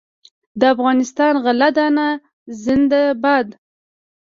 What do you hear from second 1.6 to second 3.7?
دانه زنده باد.